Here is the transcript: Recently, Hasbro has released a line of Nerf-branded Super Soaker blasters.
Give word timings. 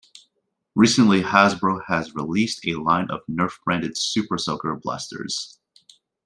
Recently, 0.73 1.21
Hasbro 1.21 1.83
has 1.85 2.15
released 2.15 2.65
a 2.65 2.79
line 2.81 3.11
of 3.11 3.19
Nerf-branded 3.29 3.95
Super 3.95 4.39
Soaker 4.39 4.75
blasters. 4.75 5.59